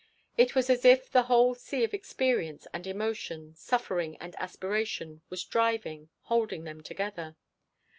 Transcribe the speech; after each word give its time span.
It 0.35 0.55
was 0.55 0.67
as 0.71 0.83
if 0.83 1.11
the 1.11 1.21
whole 1.29 1.53
sea 1.53 1.83
of 1.83 1.93
experience 1.93 2.65
and 2.73 2.87
emotion, 2.87 3.53
suffering 3.53 4.17
and 4.17 4.33
aspiration, 4.39 5.21
was 5.29 5.43
driving, 5.43 6.09
holding, 6.21 6.63
them 6.63 6.81
together. 6.81 7.35